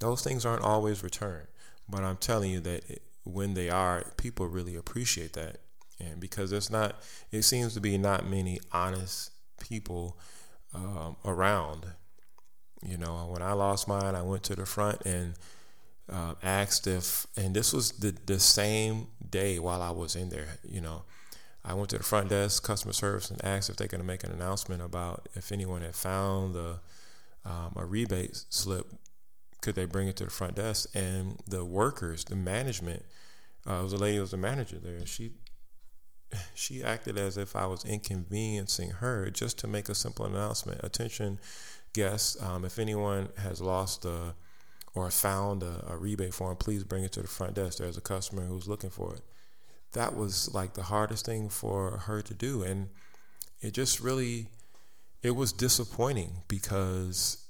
those 0.00 0.22
things 0.22 0.46
aren't 0.46 0.62
always 0.62 1.02
returned. 1.02 1.48
But 1.88 2.04
I'm 2.04 2.16
telling 2.16 2.50
you 2.50 2.60
that 2.60 2.88
it, 2.88 3.02
when 3.24 3.54
they 3.54 3.70
are, 3.70 4.04
people 4.16 4.46
really 4.46 4.76
appreciate 4.76 5.32
that, 5.34 5.58
and 5.98 6.20
because 6.20 6.52
it's 6.52 6.70
not, 6.70 6.96
it 7.30 7.42
seems 7.42 7.74
to 7.74 7.80
be 7.80 7.98
not 7.98 8.28
many 8.28 8.60
honest 8.72 9.30
people 9.60 10.18
um, 10.74 11.16
around 11.24 11.86
you 12.84 12.98
know, 12.98 13.28
when 13.30 13.42
I 13.42 13.52
lost 13.52 13.86
mine, 13.86 14.14
I 14.14 14.22
went 14.22 14.42
to 14.44 14.56
the 14.56 14.66
front 14.66 15.02
and 15.06 15.34
uh, 16.10 16.34
asked 16.42 16.86
if, 16.86 17.26
and 17.36 17.54
this 17.54 17.72
was 17.72 17.92
the, 17.92 18.14
the 18.26 18.40
same 18.40 19.08
day 19.28 19.58
while 19.58 19.82
I 19.82 19.90
was 19.90 20.16
in 20.16 20.28
there, 20.28 20.58
you 20.64 20.80
know. 20.80 21.02
I 21.64 21.74
went 21.74 21.90
to 21.90 21.98
the 21.98 22.02
front 22.02 22.28
desk, 22.28 22.64
customer 22.64 22.92
service, 22.92 23.30
and 23.30 23.44
asked 23.44 23.70
if 23.70 23.76
they're 23.76 23.86
going 23.86 24.00
to 24.00 24.06
make 24.06 24.24
an 24.24 24.32
announcement 24.32 24.82
about 24.82 25.28
if 25.34 25.52
anyone 25.52 25.82
had 25.82 25.94
found 25.94 26.54
the, 26.54 26.80
um, 27.44 27.74
a 27.76 27.84
rebate 27.84 28.44
slip, 28.50 28.86
could 29.60 29.76
they 29.76 29.84
bring 29.84 30.08
it 30.08 30.16
to 30.16 30.24
the 30.24 30.30
front 30.30 30.56
desk? 30.56 30.90
And 30.92 31.40
the 31.46 31.64
workers, 31.64 32.24
the 32.24 32.34
management, 32.34 33.04
uh, 33.68 33.74
it 33.74 33.82
was 33.84 33.92
a 33.92 33.96
lady 33.96 34.16
who 34.16 34.22
was 34.22 34.32
the 34.32 34.36
manager 34.36 34.78
there. 34.78 35.06
She 35.06 35.32
she 36.54 36.82
acted 36.82 37.18
as 37.18 37.36
if 37.36 37.54
I 37.54 37.66
was 37.66 37.84
inconveniencing 37.84 38.90
her 38.90 39.30
just 39.30 39.58
to 39.58 39.66
make 39.66 39.88
a 39.88 39.94
simple 39.94 40.26
announcement. 40.26 40.80
Attention, 40.82 41.38
guests, 41.92 42.40
um, 42.42 42.64
if 42.64 42.78
anyone 42.78 43.28
has 43.36 43.60
lost 43.60 44.04
a, 44.04 44.34
or 44.94 45.10
found 45.10 45.62
a, 45.62 45.84
a, 45.88 45.96
rebate 45.96 46.34
form, 46.34 46.56
please 46.56 46.84
bring 46.84 47.04
it 47.04 47.12
to 47.12 47.22
the 47.22 47.28
front 47.28 47.54
desk. 47.54 47.78
There's 47.78 47.96
a 47.96 48.02
customer 48.02 48.44
who's 48.44 48.68
looking 48.68 48.90
for 48.90 49.14
it. 49.14 49.22
That 49.92 50.16
was 50.16 50.52
like 50.54 50.74
the 50.74 50.84
hardest 50.84 51.26
thing 51.26 51.48
for 51.48 51.98
her 51.98 52.22
to 52.22 52.34
do, 52.34 52.62
and 52.62 52.88
it 53.60 53.72
just 53.72 54.00
really, 54.00 54.48
it 55.22 55.32
was 55.32 55.52
disappointing 55.52 56.42
because, 56.48 57.46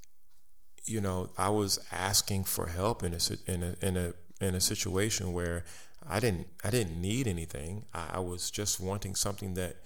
you 0.84 1.00
know, 1.00 1.30
I 1.38 1.50
was 1.50 1.78
asking 1.90 2.44
for 2.44 2.66
help 2.66 3.02
in 3.02 3.14
a 3.14 3.50
in 3.50 3.62
a 3.62 3.76
in 3.80 3.96
a 3.96 4.12
in 4.40 4.54
a 4.54 4.61
situation 4.61 5.32
where 5.32 5.64
I 6.08 6.18
didn't 6.18 6.49
I 6.64 6.70
didn't 6.70 7.00
need 7.00 7.28
anything. 7.28 7.84
I, 7.94 8.14
I 8.14 8.18
was 8.18 8.50
just 8.50 8.80
wanting 8.80 9.14
something 9.14 9.54
that 9.54 9.76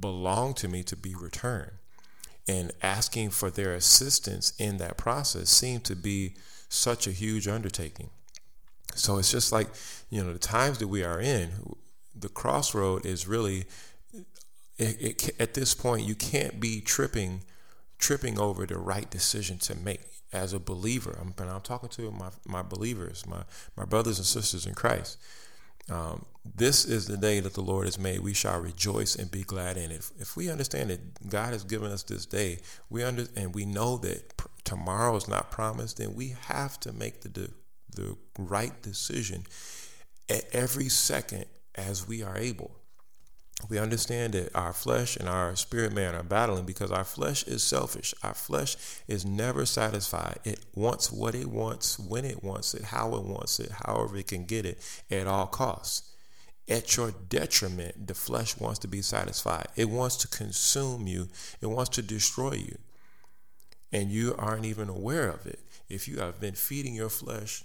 belonged 0.00 0.56
to 0.58 0.68
me 0.68 0.82
to 0.84 0.96
be 0.96 1.14
returned 1.14 1.72
and 2.48 2.72
asking 2.82 3.30
for 3.30 3.50
their 3.50 3.74
assistance 3.74 4.52
in 4.58 4.78
that 4.78 4.96
process 4.96 5.48
seemed 5.48 5.84
to 5.84 5.96
be 5.96 6.34
such 6.68 7.06
a 7.06 7.12
huge 7.12 7.46
undertaking. 7.46 8.10
So 8.94 9.18
it's 9.18 9.30
just 9.30 9.52
like, 9.52 9.68
you 10.10 10.22
know, 10.22 10.32
the 10.32 10.38
times 10.38 10.78
that 10.78 10.88
we 10.88 11.04
are 11.04 11.20
in, 11.20 11.50
the 12.14 12.28
crossroad 12.28 13.06
is 13.06 13.26
really 13.26 13.66
it, 14.78 15.00
it, 15.00 15.40
at 15.40 15.54
this 15.54 15.74
point 15.74 16.06
you 16.06 16.14
can't 16.14 16.60
be 16.60 16.80
tripping 16.80 17.42
tripping 17.98 18.38
over 18.38 18.66
the 18.66 18.78
right 18.78 19.08
decision 19.10 19.58
to 19.58 19.76
make 19.76 20.00
as 20.32 20.52
a 20.52 20.58
believer. 20.58 21.16
I'm, 21.20 21.34
I'm 21.38 21.60
talking 21.60 21.88
to 21.90 22.10
my, 22.10 22.30
my 22.44 22.62
believers, 22.62 23.24
my, 23.26 23.42
my 23.76 23.84
brothers 23.84 24.18
and 24.18 24.26
sisters 24.26 24.66
in 24.66 24.74
Christ. 24.74 25.18
Um, 25.90 26.24
this 26.56 26.84
is 26.84 27.06
the 27.06 27.16
day 27.16 27.40
that 27.40 27.54
the 27.54 27.60
Lord 27.60 27.86
has 27.86 27.98
made. 27.98 28.20
We 28.20 28.34
shall 28.34 28.60
rejoice 28.60 29.16
and 29.16 29.30
be 29.30 29.42
glad 29.42 29.76
in 29.76 29.90
it. 29.90 30.10
If 30.18 30.36
we 30.36 30.50
understand 30.50 30.90
that 30.90 31.28
God 31.28 31.52
has 31.52 31.64
given 31.64 31.92
us 31.92 32.02
this 32.02 32.26
day, 32.26 32.58
we 32.90 33.02
under 33.02 33.26
and 33.36 33.54
we 33.54 33.64
know 33.64 33.96
that 33.98 34.36
pr- 34.36 34.48
tomorrow 34.64 35.14
is 35.16 35.28
not 35.28 35.50
promised, 35.50 35.98
then 35.98 36.14
we 36.14 36.34
have 36.46 36.80
to 36.80 36.92
make 36.92 37.20
the, 37.20 37.28
the 37.28 37.50
the 37.94 38.16
right 38.38 38.80
decision 38.82 39.44
at 40.28 40.44
every 40.52 40.88
second 40.88 41.44
as 41.74 42.08
we 42.08 42.22
are 42.22 42.36
able 42.38 42.81
we 43.68 43.78
understand 43.78 44.32
that 44.32 44.54
our 44.54 44.72
flesh 44.72 45.16
and 45.16 45.28
our 45.28 45.54
spirit 45.56 45.92
man 45.92 46.14
are 46.14 46.22
battling 46.22 46.64
because 46.64 46.90
our 46.90 47.04
flesh 47.04 47.44
is 47.44 47.62
selfish. 47.62 48.14
Our 48.22 48.34
flesh 48.34 48.76
is 49.06 49.24
never 49.24 49.66
satisfied. 49.66 50.40
It 50.44 50.60
wants 50.74 51.12
what 51.12 51.34
it 51.34 51.48
wants, 51.48 51.98
when 51.98 52.24
it 52.24 52.42
wants 52.42 52.74
it, 52.74 52.82
how 52.82 53.14
it 53.14 53.24
wants 53.24 53.60
it, 53.60 53.70
however 53.70 54.16
it 54.16 54.26
can 54.26 54.44
get 54.44 54.66
it 54.66 54.78
at 55.10 55.26
all 55.26 55.46
costs. 55.46 56.10
At 56.68 56.96
your 56.96 57.12
detriment, 57.28 58.06
the 58.06 58.14
flesh 58.14 58.58
wants 58.58 58.78
to 58.80 58.88
be 58.88 59.02
satisfied. 59.02 59.68
It 59.76 59.88
wants 59.88 60.16
to 60.18 60.28
consume 60.28 61.06
you, 61.06 61.28
it 61.60 61.66
wants 61.66 61.90
to 61.90 62.02
destroy 62.02 62.52
you. 62.54 62.78
And 63.92 64.10
you 64.10 64.34
aren't 64.38 64.64
even 64.64 64.88
aware 64.88 65.28
of 65.28 65.46
it. 65.46 65.60
If 65.88 66.08
you 66.08 66.18
have 66.20 66.40
been 66.40 66.54
feeding 66.54 66.94
your 66.94 67.10
flesh 67.10 67.62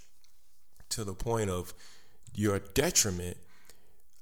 to 0.89 1.03
the 1.03 1.13
point 1.13 1.49
of 1.49 1.73
your 2.35 2.59
detriment, 2.59 3.37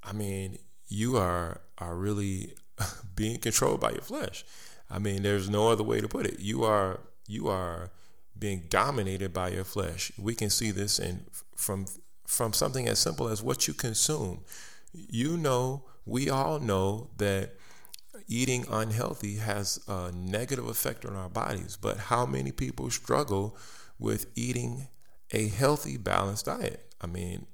I 0.04 0.14
mean, 0.14 0.60
you 0.88 1.18
are 1.18 1.62
are 1.78 1.96
really 1.96 2.54
being 3.16 3.40
controlled 3.40 3.80
by 3.80 3.92
your 3.92 4.02
flesh. 4.02 4.46
I 4.90 5.00
mean, 5.00 5.24
there's 5.24 5.50
no 5.50 5.70
other 5.70 5.84
way 5.84 6.02
to 6.02 6.08
put 6.08 6.26
it. 6.26 6.40
You 6.40 6.64
are 6.64 7.00
you 7.28 7.48
are 7.48 7.92
being 8.38 8.64
dominated 8.70 9.34
by 9.34 9.50
your 9.50 9.64
flesh. 9.64 10.12
We 10.18 10.36
can 10.36 10.50
see 10.50 10.72
this 10.72 11.00
in 11.00 11.26
from 11.56 11.88
from 12.28 12.54
something 12.54 12.88
as 12.88 13.00
simple 13.00 13.28
as 13.28 13.42
what 13.42 13.68
you 13.68 13.74
consume. 13.74 14.44
You 14.94 15.38
know, 15.38 15.86
we 16.06 16.30
all 16.30 16.60
know 16.60 17.10
that 17.18 17.56
eating 18.28 18.66
unhealthy 18.70 19.36
has 19.36 19.80
a 19.88 20.12
negative 20.12 20.68
effect 20.68 21.06
on 21.06 21.16
our 21.16 21.30
bodies, 21.30 21.78
but 21.80 21.98
how 21.98 22.26
many 22.26 22.52
people 22.52 22.90
struggle 22.90 23.58
with 24.00 24.28
eating 24.36 24.88
a 25.32 25.48
healthy, 25.48 25.98
balanced 25.98 26.46
diet? 26.46 26.94
I 27.02 27.08
mean, 27.08 27.46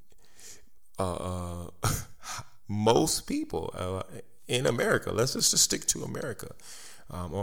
uh, 0.99 1.67
uh 1.83 1.89
most 2.71 3.27
people 3.27 3.73
uh, 3.77 4.03
in 4.47 4.65
America. 4.65 5.11
Let's 5.11 5.33
just 5.33 5.55
stick 5.57 5.85
to 5.87 6.03
America. 6.03 6.55
Um, 7.09 7.33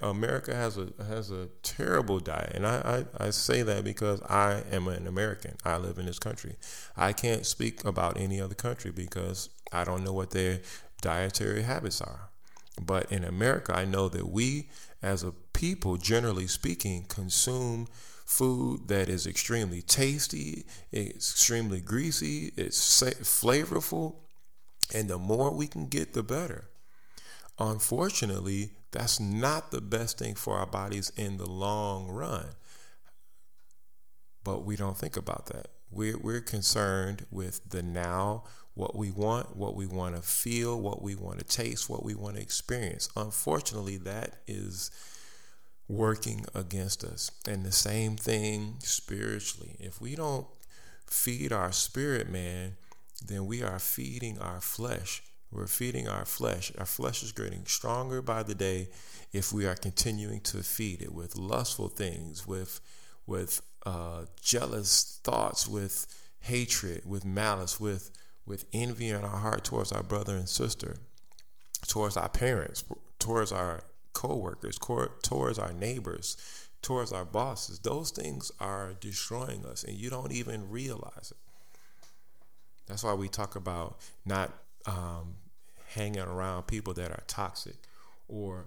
America 0.00 0.54
has 0.54 0.78
a 0.78 0.88
has 1.06 1.30
a 1.30 1.48
terrible 1.62 2.20
diet, 2.20 2.52
and 2.54 2.66
I, 2.66 3.04
I, 3.18 3.26
I, 3.26 3.30
say 3.30 3.62
that 3.62 3.84
because 3.84 4.22
I 4.22 4.62
am 4.72 4.88
an 4.88 5.06
American. 5.06 5.56
I 5.62 5.76
live 5.76 5.98
in 5.98 6.06
this 6.06 6.18
country. 6.18 6.56
I 6.96 7.12
can't 7.12 7.44
speak 7.44 7.84
about 7.84 8.18
any 8.18 8.40
other 8.40 8.54
country 8.54 8.90
because 8.90 9.50
I 9.70 9.84
don't 9.84 10.04
know 10.04 10.14
what 10.14 10.30
their 10.30 10.60
dietary 11.02 11.64
habits 11.64 12.00
are. 12.00 12.30
But 12.80 13.12
in 13.12 13.24
America, 13.24 13.76
I 13.76 13.84
know 13.84 14.08
that 14.08 14.30
we, 14.30 14.70
as 15.02 15.22
a 15.22 15.32
people, 15.52 15.98
generally 15.98 16.46
speaking, 16.46 17.04
consume 17.06 17.88
food 18.24 18.88
that 18.88 19.10
is 19.10 19.26
extremely 19.26 19.82
tasty, 19.82 20.64
it's 20.92 21.32
extremely 21.32 21.82
greasy, 21.82 22.52
it's 22.56 23.02
flavorful, 23.02 24.14
and 24.94 25.08
the 25.08 25.18
more 25.18 25.50
we 25.50 25.66
can 25.66 25.86
get, 25.86 26.12
the 26.12 26.22
better. 26.22 26.68
Unfortunately, 27.58 28.70
that's 28.90 29.20
not 29.20 29.70
the 29.70 29.80
best 29.80 30.18
thing 30.18 30.34
for 30.34 30.56
our 30.56 30.66
bodies 30.66 31.12
in 31.16 31.36
the 31.36 31.48
long 31.48 32.08
run. 32.08 32.46
But 34.42 34.64
we 34.64 34.76
don't 34.76 34.96
think 34.96 35.16
about 35.16 35.46
that. 35.46 35.68
We're, 35.90 36.18
we're 36.18 36.40
concerned 36.40 37.26
with 37.30 37.68
the 37.68 37.82
now, 37.82 38.44
what 38.74 38.96
we 38.96 39.10
want, 39.10 39.56
what 39.56 39.74
we 39.74 39.86
want 39.86 40.16
to 40.16 40.22
feel, 40.22 40.80
what 40.80 41.02
we 41.02 41.14
want 41.14 41.38
to 41.38 41.44
taste, 41.44 41.90
what 41.90 42.04
we 42.04 42.14
want 42.14 42.36
to 42.36 42.42
experience. 42.42 43.08
Unfortunately, 43.16 43.98
that 43.98 44.36
is 44.46 44.90
working 45.88 46.46
against 46.54 47.04
us. 47.04 47.30
And 47.46 47.64
the 47.64 47.72
same 47.72 48.16
thing 48.16 48.76
spiritually. 48.78 49.76
If 49.80 50.00
we 50.00 50.14
don't 50.14 50.46
feed 51.06 51.52
our 51.52 51.72
spirit 51.72 52.30
man, 52.30 52.76
then 53.20 53.46
we 53.46 53.62
are 53.62 53.78
feeding 53.78 54.38
our 54.38 54.60
flesh. 54.60 55.22
We're 55.50 55.66
feeding 55.66 56.08
our 56.08 56.24
flesh. 56.24 56.72
Our 56.78 56.86
flesh 56.86 57.22
is 57.22 57.32
getting 57.32 57.66
stronger 57.66 58.22
by 58.22 58.42
the 58.42 58.54
day 58.54 58.88
if 59.32 59.52
we 59.52 59.66
are 59.66 59.74
continuing 59.74 60.40
to 60.42 60.62
feed 60.62 61.02
it 61.02 61.12
with 61.12 61.36
lustful 61.36 61.88
things, 61.88 62.46
with 62.46 62.80
with 63.26 63.62
uh, 63.86 64.24
jealous 64.40 65.20
thoughts, 65.24 65.68
with 65.68 66.06
hatred, 66.40 67.02
with 67.04 67.24
malice, 67.24 67.78
with 67.80 68.10
with 68.46 68.64
envy 68.72 69.10
in 69.10 69.24
our 69.24 69.38
heart 69.38 69.64
towards 69.64 69.92
our 69.92 70.02
brother 70.02 70.36
and 70.36 70.48
sister, 70.48 70.96
towards 71.86 72.16
our 72.16 72.28
parents, 72.28 72.84
towards 73.18 73.52
our 73.52 73.82
co-workers, 74.12 74.78
towards 75.22 75.58
our 75.58 75.72
neighbors, 75.72 76.36
towards 76.82 77.12
our 77.12 77.24
bosses. 77.24 77.78
Those 77.78 78.10
things 78.10 78.50
are 78.60 78.94
destroying 79.00 79.64
us, 79.64 79.84
and 79.84 79.96
you 79.96 80.10
don't 80.10 80.32
even 80.32 80.70
realize 80.70 81.32
it. 81.32 81.49
That's 82.90 83.04
why 83.04 83.14
we 83.14 83.28
talk 83.28 83.54
about 83.54 84.00
not 84.26 84.52
um, 84.84 85.36
hanging 85.94 86.20
around 86.20 86.64
people 86.64 86.92
that 86.94 87.12
are 87.12 87.22
toxic 87.28 87.76
or 88.28 88.66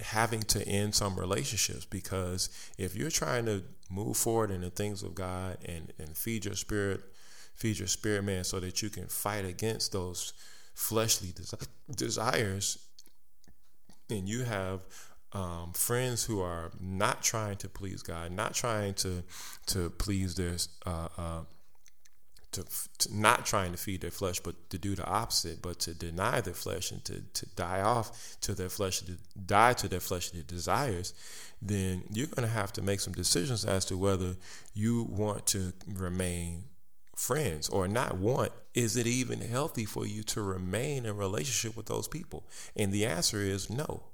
having 0.00 0.40
to 0.42 0.66
end 0.66 0.94
some 0.94 1.18
relationships 1.18 1.84
because 1.84 2.48
if 2.78 2.96
you're 2.96 3.10
trying 3.10 3.46
to 3.46 3.62
move 3.90 4.16
forward 4.16 4.50
in 4.50 4.62
the 4.62 4.70
things 4.70 5.02
of 5.02 5.14
God 5.14 5.58
and, 5.64 5.92
and 5.98 6.16
feed 6.16 6.46
your 6.46 6.54
spirit, 6.54 7.02
feed 7.54 7.78
your 7.78 7.88
spirit 7.88 8.24
man 8.24 8.44
so 8.44 8.60
that 8.60 8.82
you 8.82 8.88
can 8.90 9.06
fight 9.06 9.44
against 9.44 9.92
those 9.92 10.32
fleshly 10.74 11.32
des- 11.32 11.94
desires, 11.94 12.78
and 14.10 14.28
you 14.28 14.44
have 14.44 14.84
um, 15.32 15.72
friends 15.74 16.24
who 16.24 16.40
are 16.40 16.70
not 16.80 17.22
trying 17.22 17.56
to 17.56 17.68
please 17.68 18.02
God, 18.02 18.32
not 18.32 18.54
trying 18.54 18.94
to 18.94 19.22
to 19.66 19.90
please 19.90 20.34
their 20.34 20.56
uh, 20.86 21.08
uh, 21.18 21.40
to, 22.56 22.64
to, 22.98 23.16
not 23.16 23.46
trying 23.46 23.72
to 23.72 23.78
feed 23.78 24.00
their 24.00 24.10
flesh, 24.10 24.40
but 24.40 24.68
to 24.70 24.78
do 24.78 24.94
the 24.94 25.06
opposite, 25.06 25.62
but 25.62 25.78
to 25.80 25.94
deny 25.94 26.40
their 26.40 26.54
flesh 26.54 26.90
and 26.90 27.04
to, 27.04 27.22
to 27.34 27.46
die 27.56 27.80
off 27.80 28.36
to 28.42 28.54
their 28.54 28.68
flesh, 28.68 29.00
to 29.00 29.12
die 29.46 29.72
to 29.74 29.88
their 29.88 30.00
fleshly 30.00 30.42
desires, 30.46 31.14
then 31.62 32.02
you're 32.10 32.26
going 32.26 32.46
to 32.46 32.54
have 32.54 32.72
to 32.74 32.82
make 32.82 33.00
some 33.00 33.12
decisions 33.12 33.64
as 33.64 33.84
to 33.86 33.96
whether 33.96 34.36
you 34.74 35.04
want 35.04 35.46
to 35.46 35.72
remain 35.86 36.64
friends 37.14 37.68
or 37.68 37.88
not 37.88 38.18
want. 38.18 38.52
Is 38.74 38.96
it 38.96 39.06
even 39.06 39.40
healthy 39.40 39.84
for 39.84 40.06
you 40.06 40.22
to 40.24 40.42
remain 40.42 41.06
in 41.06 41.16
relationship 41.16 41.76
with 41.76 41.86
those 41.86 42.08
people? 42.08 42.44
And 42.76 42.92
the 42.92 43.06
answer 43.06 43.38
is 43.38 43.70
no. 43.70 44.04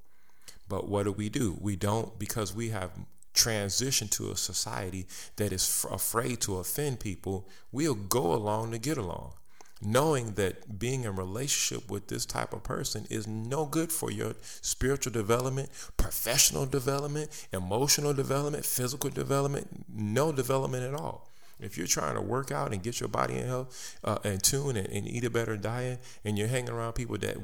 But 0.69 0.89
what 0.89 1.05
do 1.05 1.13
we 1.13 1.29
do? 1.29 1.59
We 1.61 1.77
don't 1.77 2.19
because 2.19 2.55
we 2.55 2.71
have 2.71 2.93
transition 3.35 4.09
to 4.09 4.31
a 4.31 4.37
society 4.37 5.07
that 5.37 5.53
is 5.53 5.85
f- 5.85 5.93
afraid 5.93 6.41
to 6.43 6.59
offend 6.59 7.01
people, 7.01 7.49
we'll 7.71 7.95
go 7.95 8.33
along 8.33 8.73
to 8.73 8.79
get 8.79 8.99
along, 8.99 9.33
knowing 9.81 10.33
that 10.35 10.79
being 10.79 11.05
in 11.05 11.17
relationship 11.17 11.91
with 11.91 12.09
this 12.09 12.27
type 12.27 12.53
of 12.53 12.63
person 12.63 13.07
is 13.11 13.27
no 13.27 13.65
good 13.65 13.91
for 13.91 14.11
your 14.11 14.35
spiritual 14.61 15.13
development, 15.13 15.71
professional 15.97 16.67
development, 16.67 17.31
emotional 17.53 18.13
development, 18.13 18.65
physical 18.65 19.11
development, 19.11 19.85
no 19.93 20.33
development 20.33 20.85
at 20.85 20.95
all. 20.99 21.29
If 21.61 21.79
you're 21.79 21.87
trying 21.87 22.17
to 22.17 22.21
work 22.21 22.51
out 22.51 22.73
and 22.73 22.83
get 22.83 22.99
your 22.99 23.09
body 23.09 23.39
in 23.39 23.47
health 23.47 23.97
uh, 24.03 24.19
and 24.25 24.43
tune 24.43 24.77
and, 24.77 24.89
and 24.89 25.07
eat 25.07 25.25
a 25.25 25.31
better 25.31 25.57
diet, 25.57 26.01
and 26.25 26.37
you're 26.37 26.49
hanging 26.49 26.71
around 26.71 26.95
people 26.95 27.17
that 27.19 27.37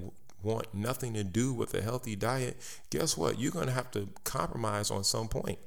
want 0.42 0.73
nothing 0.75 1.14
to 1.14 1.25
do 1.25 1.52
with 1.52 1.75
a 1.75 1.83
healthy 1.83 2.16
diet, 2.16 2.57
guess 2.90 3.16
what? 3.16 3.38
You're 3.38 3.52
going 3.52 3.66
to 3.66 3.73
have 3.73 3.90
to 3.92 4.09
compromise 4.25 4.90
on 4.90 5.04
some 5.04 5.28
point. 5.28 5.59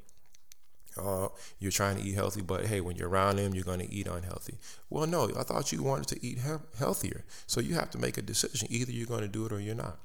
Uh, 0.98 1.30
you're 1.60 1.72
trying 1.72 1.98
to 1.98 2.04
eat 2.04 2.16
healthy, 2.16 2.42
but 2.42 2.66
hey, 2.66 2.82
when 2.82 2.96
you're 2.96 3.10
around 3.10 3.38
them, 3.38 3.54
you're 3.54 3.64
going 3.64 3.80
to 3.80 3.94
eat 3.94 4.08
unhealthy. 4.08 4.58
Well, 4.90 5.08
no, 5.08 5.30
I 5.38 5.44
thought 5.44 5.72
you 5.72 5.82
wanted 5.84 6.08
to 6.08 6.26
eat 6.26 6.40
he- 6.40 6.78
healthier. 6.78 7.24
So 7.48 7.62
you 7.62 7.76
have 7.76 7.90
to 7.92 7.98
make 7.98 8.18
a 8.18 8.22
decision. 8.22 8.68
Either 8.70 8.92
you're 8.92 9.08
going 9.08 9.22
to 9.22 9.28
do 9.28 9.46
it 9.46 9.54
or 9.54 9.60
you're 9.60 9.76
not. 9.76 10.00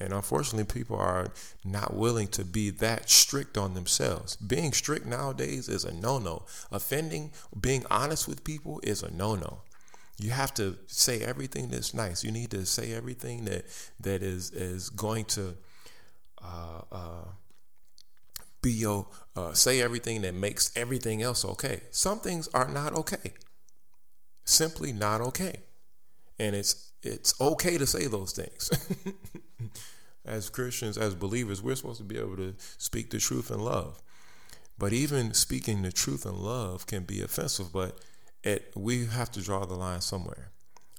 And 0.00 0.12
unfortunately, 0.12 0.64
people 0.64 0.96
are 0.96 1.28
not 1.64 1.94
willing 1.94 2.26
to 2.28 2.44
be 2.44 2.70
that 2.70 3.08
strict 3.08 3.56
on 3.56 3.74
themselves. 3.74 4.34
Being 4.36 4.72
strict 4.72 5.06
nowadays 5.06 5.68
is 5.68 5.84
a 5.84 5.94
no 5.94 6.18
no. 6.18 6.44
Offending, 6.72 7.30
being 7.60 7.84
honest 7.88 8.26
with 8.26 8.42
people 8.42 8.80
is 8.82 9.04
a 9.04 9.12
no 9.12 9.36
no. 9.36 9.60
You 10.18 10.30
have 10.30 10.52
to 10.54 10.76
say 10.88 11.20
everything 11.20 11.68
that's 11.68 11.94
nice. 11.94 12.24
You 12.24 12.32
need 12.32 12.50
to 12.50 12.66
say 12.66 12.92
everything 12.92 13.44
that 13.44 13.64
that 14.00 14.22
is 14.22 14.50
is 14.50 14.90
going 14.90 15.26
to 15.26 15.56
uh, 16.42 16.80
uh, 16.90 17.24
be 18.62 18.72
your 18.72 19.06
uh, 19.36 19.52
say 19.52 19.82
everything 19.82 20.22
that 20.22 20.34
makes 20.34 20.72
everything 20.76 21.22
else 21.22 21.44
okay. 21.44 21.82
Some 21.90 22.20
things 22.20 22.48
are 22.54 22.68
not 22.68 22.94
okay. 22.94 23.32
Simply 24.44 24.92
not 24.92 25.20
okay. 25.20 25.60
And 26.38 26.54
it's 26.56 26.92
it's 27.02 27.38
okay 27.40 27.78
to 27.78 27.86
say 27.86 28.06
those 28.06 28.32
things. 28.32 28.70
as 30.24 30.48
Christians, 30.48 30.96
as 30.96 31.14
believers, 31.14 31.62
we're 31.62 31.74
supposed 31.74 31.98
to 31.98 32.04
be 32.04 32.18
able 32.18 32.36
to 32.36 32.54
speak 32.78 33.10
the 33.10 33.18
truth 33.18 33.50
in 33.50 33.60
love. 33.60 34.00
But 34.78 34.92
even 34.92 35.34
speaking 35.34 35.82
the 35.82 35.92
truth 35.92 36.24
in 36.24 36.40
love 36.40 36.86
can 36.86 37.04
be 37.04 37.20
offensive, 37.20 37.72
but 37.72 37.98
it 38.42 38.72
we 38.74 39.06
have 39.06 39.30
to 39.32 39.42
draw 39.42 39.64
the 39.64 39.74
line 39.74 40.00
somewhere. 40.00 40.50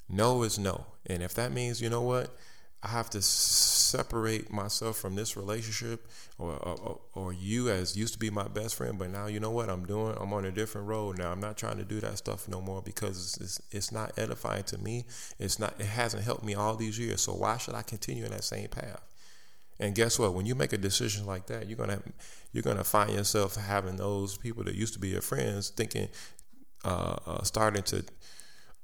No 0.10 0.44
is 0.44 0.60
no. 0.60 0.86
And 1.06 1.24
if 1.24 1.34
that 1.36 1.52
means, 1.52 1.82
you 1.82 1.90
know 1.90 2.02
what, 2.02 2.36
I 2.84 2.90
have 2.90 3.10
to 3.12 3.22
separate 3.22 4.52
myself 4.52 4.98
from 4.98 5.16
this 5.16 5.38
relationship 5.38 6.06
or, 6.38 6.52
or, 6.56 7.00
or 7.16 7.32
you 7.32 7.70
as 7.70 7.96
used 7.96 8.14
to 8.14 8.20
be 8.20 8.30
my 8.30 8.50
best 8.50 8.76
friend, 8.76 9.00
but 9.00 9.10
now 9.10 9.28
you 9.28 9.40
know 9.40 9.52
what 9.52 9.70
I'm 9.70 9.86
doing? 9.86 10.18
I'm 10.20 10.34
on 10.34 10.44
a 10.44 10.52
different 10.52 10.88
road 10.88 11.18
now. 11.18 11.32
I'm 11.32 11.40
not 11.40 11.58
trying 11.58 11.78
to 11.78 11.86
do 11.86 12.02
that 12.02 12.18
stuff 12.18 12.50
no 12.50 12.60
more 12.60 12.82
because 12.82 13.38
it's, 13.40 13.62
it's 13.72 13.92
not 13.94 14.12
edifying 14.18 14.64
to 14.66 14.78
me. 14.78 15.06
It's 15.40 15.60
not, 15.60 15.76
it 15.80 15.86
hasn't 15.86 16.24
helped 16.24 16.44
me 16.44 16.56
all 16.56 16.76
these 16.76 17.00
years. 17.00 17.22
So 17.22 17.34
why 17.34 17.56
should 17.56 17.74
I 17.74 17.84
continue 17.84 18.26
in 18.26 18.32
that 18.32 18.44
same 18.44 18.68
path? 18.68 19.02
And 19.80 19.96
guess 19.96 20.20
what? 20.20 20.34
When 20.34 20.46
you 20.46 20.54
make 20.54 20.74
a 20.74 20.78
decision 20.78 21.26
like 21.26 21.48
that, 21.48 21.68
you're 21.68 21.78
gonna 21.78 22.02
you're 22.52 22.64
gonna 22.64 22.84
find 22.84 23.12
yourself 23.12 23.56
having 23.56 23.96
those 23.98 24.38
people 24.38 24.64
that 24.66 24.76
used 24.76 24.94
to 24.94 25.00
be 25.00 25.10
your 25.10 25.22
friends 25.22 25.70
thinking, 25.70 26.10
uh, 26.86 27.16
uh, 27.26 27.44
starting 27.44 27.82
to 27.84 28.06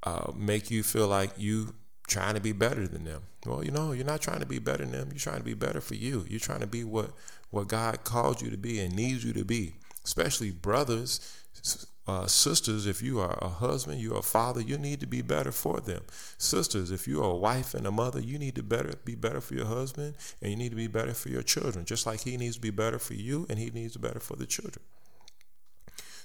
uh, 0.03 0.31
make 0.35 0.71
you 0.71 0.81
feel 0.81 1.07
like 1.07 1.31
you 1.37 1.75
trying 2.09 2.35
to 2.35 2.41
be 2.41 2.51
better 2.51 2.87
than 2.87 3.05
them. 3.05 3.21
Well, 3.45 3.63
you 3.63 3.71
know, 3.71 3.93
you're 3.93 4.05
not 4.05 4.21
trying 4.21 4.41
to 4.41 4.45
be 4.45 4.59
better 4.59 4.83
than 4.83 4.91
them. 4.91 5.09
You're 5.11 5.19
trying 5.19 5.37
to 5.37 5.43
be 5.43 5.53
better 5.53 5.79
for 5.79 5.95
you. 5.95 6.25
You're 6.27 6.39
trying 6.39 6.59
to 6.59 6.67
be 6.67 6.83
what 6.83 7.11
what 7.51 7.67
God 7.67 8.03
called 8.03 8.41
you 8.41 8.49
to 8.49 8.57
be 8.57 8.79
and 8.79 8.95
needs 8.95 9.23
you 9.23 9.33
to 9.33 9.45
be. 9.45 9.75
Especially 10.03 10.51
brothers, 10.51 11.19
uh, 12.07 12.27
sisters. 12.27 12.85
If 12.85 13.01
you 13.01 13.19
are 13.19 13.37
a 13.41 13.47
husband, 13.47 14.01
you're 14.01 14.17
a 14.17 14.23
father. 14.23 14.61
You 14.61 14.77
need 14.77 14.99
to 14.99 15.07
be 15.07 15.21
better 15.21 15.51
for 15.51 15.79
them. 15.79 16.03
Sisters, 16.37 16.91
if 16.91 17.07
you 17.07 17.21
are 17.23 17.31
a 17.31 17.35
wife 17.35 17.73
and 17.73 17.85
a 17.85 17.91
mother, 17.91 18.19
you 18.19 18.37
need 18.39 18.55
to 18.55 18.63
better 18.63 18.93
be 19.05 19.15
better 19.15 19.41
for 19.41 19.53
your 19.53 19.67
husband, 19.67 20.15
and 20.41 20.51
you 20.51 20.57
need 20.57 20.69
to 20.69 20.75
be 20.75 20.87
better 20.87 21.13
for 21.13 21.29
your 21.29 21.43
children. 21.43 21.85
Just 21.85 22.05
like 22.05 22.21
he 22.21 22.37
needs 22.37 22.55
to 22.55 22.61
be 22.61 22.71
better 22.71 22.99
for 22.99 23.13
you, 23.13 23.45
and 23.49 23.59
he 23.59 23.69
needs 23.69 23.93
to 23.93 23.99
be 23.99 24.07
better 24.07 24.19
for 24.19 24.35
the 24.35 24.47
children. 24.47 24.83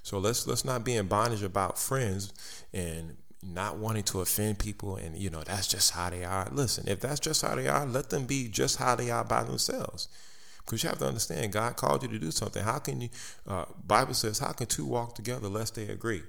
So 0.03 0.19
let's 0.19 0.47
let's 0.47 0.65
not 0.65 0.85
be 0.85 0.97
in 0.97 1.09
bondage 1.09 1.43
about 1.43 1.79
friends 1.79 2.33
and 2.73 3.17
not 3.47 3.77
wanting 3.77 4.03
to 4.03 4.21
offend 4.21 4.59
people 4.59 4.97
and 4.97 5.17
you 5.17 5.31
know 5.31 5.43
that's 5.43 5.67
just 5.67 5.93
how 5.93 6.11
they 6.11 6.25
are. 6.25 6.49
Listen 6.53 6.89
if 6.89 7.01
that's 7.01 7.21
just 7.21 7.43
how 7.43 7.55
they 7.55 7.69
are 7.69 7.87
let 7.87 8.11
them 8.11 8.27
be 8.27 8.49
just 8.49 8.77
how 8.77 8.95
they 8.95 9.11
are 9.11 9.25
by 9.25 9.43
themselves. 9.43 10.09
Because 10.65 10.83
you 10.83 10.89
have 10.89 10.99
to 10.99 11.07
understand 11.07 11.53
god 11.53 11.77
called 11.77 12.03
you 12.03 12.09
to 12.09 12.19
do 12.19 12.31
something. 12.31 12.63
How 12.63 12.79
can 12.79 13.01
you 13.01 13.09
uh, 13.47 13.67
bible 13.87 14.15
says 14.15 14.39
how 14.39 14.53
can 14.53 14.67
two 14.67 14.87
walk 14.87 15.15
together 15.15 15.49
lest 15.49 15.75
they 15.75 15.89
agree? 15.89 16.23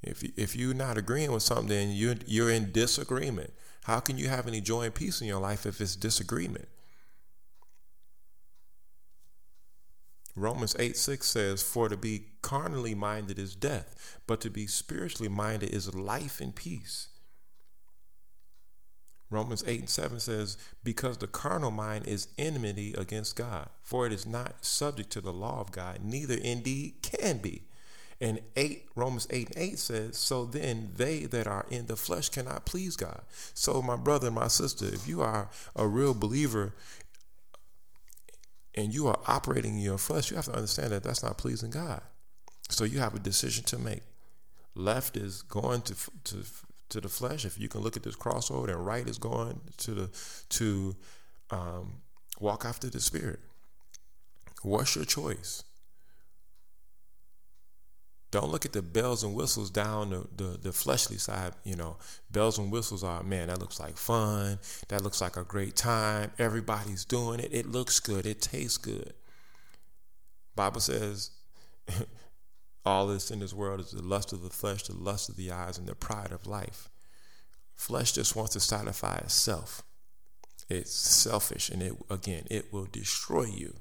If, 0.00 0.22
you, 0.22 0.30
if 0.36 0.54
you're 0.54 0.74
not 0.74 0.96
agreeing 0.96 1.32
with 1.32 1.42
something 1.42 1.90
you're, 1.90 2.14
you're 2.24 2.50
in 2.50 2.70
disagreement. 2.70 3.52
How 3.82 3.98
can 3.98 4.16
you 4.16 4.28
have 4.28 4.46
any 4.46 4.60
joy 4.60 4.82
and 4.82 4.94
peace 4.94 5.20
in 5.20 5.26
your 5.26 5.40
life 5.40 5.66
if 5.66 5.80
it's 5.80 5.96
disagreement 5.96 6.68
Romans 10.40 10.76
8 10.78 10.96
6 10.96 11.26
says, 11.26 11.62
For 11.62 11.88
to 11.88 11.96
be 11.96 12.26
carnally 12.42 12.94
minded 12.94 13.38
is 13.38 13.54
death, 13.54 14.18
but 14.26 14.40
to 14.42 14.50
be 14.50 14.66
spiritually 14.66 15.28
minded 15.28 15.70
is 15.70 15.94
life 15.94 16.40
and 16.40 16.54
peace. 16.54 17.08
Romans 19.30 19.62
8 19.66 19.80
and 19.80 19.88
7 19.88 20.20
says, 20.20 20.56
Because 20.82 21.18
the 21.18 21.26
carnal 21.26 21.70
mind 21.70 22.06
is 22.06 22.28
enmity 22.38 22.94
against 22.96 23.36
God, 23.36 23.68
for 23.82 24.06
it 24.06 24.12
is 24.12 24.26
not 24.26 24.64
subject 24.64 25.10
to 25.10 25.20
the 25.20 25.32
law 25.32 25.60
of 25.60 25.70
God, 25.70 25.98
neither 26.02 26.34
indeed 26.34 26.94
can 27.02 27.38
be. 27.38 27.64
And 28.20 28.40
8 28.56 28.86
Romans 28.96 29.28
8 29.30 29.48
and 29.48 29.58
8 29.58 29.78
says, 29.78 30.16
So 30.16 30.44
then 30.44 30.92
they 30.96 31.20
that 31.26 31.46
are 31.46 31.66
in 31.70 31.86
the 31.86 31.96
flesh 31.96 32.30
cannot 32.30 32.64
please 32.64 32.96
God. 32.96 33.20
So, 33.54 33.80
my 33.80 33.96
brother 33.96 34.30
my 34.30 34.48
sister, 34.48 34.86
if 34.86 35.06
you 35.06 35.22
are 35.22 35.50
a 35.76 35.86
real 35.86 36.14
believer 36.14 36.74
and 38.78 38.94
you 38.94 39.08
are 39.08 39.18
operating 39.26 39.74
in 39.74 39.80
your 39.80 39.98
flesh, 39.98 40.30
you 40.30 40.36
have 40.36 40.46
to 40.46 40.54
understand 40.54 40.92
that 40.92 41.02
that's 41.02 41.22
not 41.22 41.36
pleasing 41.36 41.70
God. 41.70 42.00
So 42.70 42.84
you 42.84 43.00
have 43.00 43.14
a 43.14 43.18
decision 43.18 43.64
to 43.64 43.78
make. 43.78 44.02
Left 44.74 45.16
is 45.16 45.42
going 45.42 45.82
to 45.82 45.94
to 46.24 46.44
to 46.90 47.00
the 47.00 47.08
flesh. 47.08 47.44
If 47.44 47.58
you 47.58 47.68
can 47.68 47.80
look 47.80 47.96
at 47.96 48.04
this 48.04 48.14
crossroad, 48.14 48.70
and 48.70 48.86
right 48.86 49.06
is 49.06 49.18
going 49.18 49.60
to 49.78 49.90
the 49.94 50.10
to 50.50 50.94
um, 51.50 52.02
walk 52.38 52.64
after 52.64 52.88
the 52.88 53.00
spirit. 53.00 53.40
What's 54.62 54.94
your 54.94 55.04
choice? 55.04 55.64
Don't 58.30 58.50
look 58.50 58.66
at 58.66 58.72
the 58.72 58.82
bells 58.82 59.24
and 59.24 59.34
whistles 59.34 59.70
down 59.70 60.10
the, 60.10 60.26
the, 60.36 60.58
the, 60.58 60.72
fleshly 60.72 61.16
side. 61.16 61.52
You 61.64 61.76
know, 61.76 61.96
bells 62.30 62.58
and 62.58 62.70
whistles 62.70 63.02
are, 63.02 63.22
man, 63.22 63.48
that 63.48 63.58
looks 63.58 63.80
like 63.80 63.96
fun. 63.96 64.58
That 64.88 65.02
looks 65.02 65.22
like 65.22 65.38
a 65.38 65.44
great 65.44 65.76
time. 65.76 66.32
Everybody's 66.38 67.06
doing 67.06 67.40
it. 67.40 67.48
It 67.52 67.66
looks 67.66 68.00
good. 68.00 68.26
It 68.26 68.42
tastes 68.42 68.76
good. 68.76 69.14
Bible 70.54 70.80
says 70.80 71.30
all 72.84 73.06
this 73.06 73.30
in 73.30 73.38
this 73.38 73.54
world 73.54 73.80
is 73.80 73.92
the 73.92 74.02
lust 74.02 74.32
of 74.34 74.42
the 74.42 74.50
flesh, 74.50 74.82
the 74.82 74.94
lust 74.94 75.30
of 75.30 75.36
the 75.36 75.50
eyes, 75.50 75.78
and 75.78 75.86
the 75.86 75.94
pride 75.94 76.32
of 76.32 76.46
life. 76.46 76.90
Flesh 77.74 78.12
just 78.12 78.36
wants 78.36 78.52
to 78.54 78.60
satisfy 78.60 79.16
itself. 79.18 79.82
It's 80.68 80.92
selfish, 80.92 81.70
and 81.70 81.82
it 81.82 81.94
again, 82.10 82.44
it 82.50 82.72
will 82.72 82.88
destroy 82.90 83.44
you. 83.44 83.76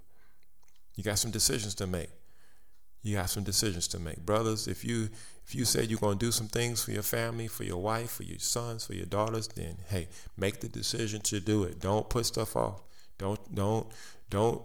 You 0.95 1.03
got 1.03 1.19
some 1.19 1.31
decisions 1.31 1.75
to 1.75 1.87
make 1.87 2.09
you 3.07 3.17
have 3.17 3.29
some 3.29 3.43
decisions 3.43 3.87
to 3.89 3.99
make. 3.99 4.25
Brothers, 4.25 4.67
if 4.67 4.83
you 4.83 5.09
if 5.45 5.55
you 5.55 5.63
said 5.63 5.89
you're 5.89 5.99
going 5.99 6.19
to 6.19 6.25
do 6.25 6.31
some 6.31 6.47
things 6.47 6.83
for 6.83 6.91
your 6.91 7.03
family, 7.03 7.47
for 7.47 7.63
your 7.63 7.81
wife, 7.81 8.11
for 8.11 8.23
your 8.23 8.39
sons, 8.39 8.85
for 8.85 8.93
your 8.93 9.05
daughters, 9.05 9.47
then 9.47 9.77
hey, 9.87 10.09
make 10.37 10.59
the 10.59 10.67
decision 10.67 11.21
to 11.21 11.39
do 11.39 11.63
it. 11.63 11.79
Don't 11.79 12.09
put 12.09 12.25
stuff 12.25 12.55
off. 12.55 12.81
Don't 13.17 13.55
don't 13.55 13.87
don't 14.29 14.61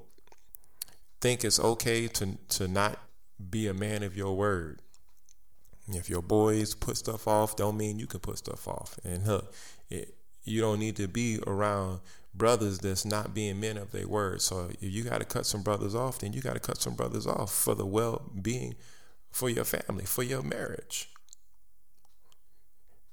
think 1.21 1.45
it's 1.45 1.61
okay 1.61 2.09
to 2.09 2.37
to 2.49 2.69
not 2.69 2.99
be 3.51 3.69
a 3.69 3.75
man 3.75 4.03
of 4.03 4.17
your 4.17 4.37
word. 4.37 4.81
If 5.89 6.09
your 6.09 6.23
boys 6.23 6.75
put 6.75 6.97
stuff 6.97 7.29
off, 7.29 7.57
don't 7.57 7.77
mean 7.77 7.99
you 7.99 8.07
can 8.07 8.21
put 8.21 8.39
stuff 8.39 8.67
off. 8.67 8.99
And 9.05 9.27
look, 9.27 9.53
it, 9.91 10.15
you 10.45 10.61
don't 10.61 10.79
need 10.79 10.97
to 10.97 11.09
be 11.09 11.39
around 11.47 12.01
brothers 12.35 12.79
that's 12.79 13.05
not 13.05 13.35
being 13.35 13.61
men 13.61 13.77
of 13.77 13.93
their 13.93 14.09
word. 14.09 14.41
So 14.41 14.71
if 14.81 14.93
you 14.93 15.05
got 15.05 15.19
to 15.19 15.25
cut 15.25 15.47
some 15.47 15.63
brothers 15.63 15.95
off, 15.95 16.21
then 16.21 16.33
you 16.33 16.41
got 16.41 16.55
to 16.55 16.61
cut 16.61 16.81
some 16.81 16.95
brothers 16.95 17.27
off 17.27 17.53
for 17.53 17.75
the 17.75 17.87
well 17.87 18.31
being 18.41 18.75
for 19.31 19.49
your 19.49 19.65
family, 19.65 20.05
for 20.05 20.23
your 20.23 20.43
marriage. 20.43 21.09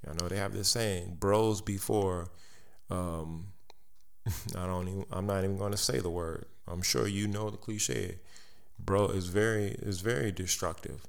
I 0.10 0.14
know 0.14 0.28
they 0.28 0.38
have 0.38 0.54
this 0.54 0.70
saying, 0.70 1.18
bros 1.20 1.62
before 1.62 2.32
um, 2.90 3.48
I 4.56 4.66
don't 4.66 4.88
even 4.88 5.06
I'm 5.12 5.28
not 5.28 5.44
even 5.44 5.58
going 5.58 5.72
to 5.72 5.78
say 5.78 6.00
the 6.00 6.10
word. 6.10 6.46
I'm 6.68 6.82
sure 6.82 7.08
you 7.08 7.28
know 7.28 7.50
the 7.50 7.58
cliche. 7.58 8.20
Bro 8.78 9.10
is 9.10 9.28
very 9.28 9.76
is 9.82 10.02
very 10.02 10.32
destructive. 10.32 11.02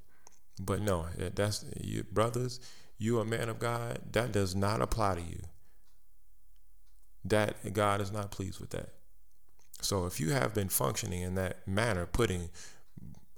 But 0.61 0.83
no, 0.83 1.07
that's 1.17 1.65
you 1.81 2.05
brothers, 2.05 2.61
you 2.99 3.21
a 3.21 3.25
man 3.25 3.49
of 3.49 3.59
God, 3.59 4.01
that 4.13 4.33
does 4.33 4.55
not 4.55 4.83
apply 4.83 5.15
to 5.17 5.23
you 5.23 5.41
that 7.25 7.73
God 7.73 8.01
is 8.01 8.13
not 8.13 8.31
pleased 8.31 8.61
with 8.61 8.71
that. 8.71 8.91
So 9.81 10.07
if 10.07 10.21
you 10.21 10.31
have 10.31 10.55
been 10.55 10.69
functioning 10.69 11.23
in 11.23 11.35
that 11.37 11.67
manner, 11.67 12.07
putting 12.07 12.51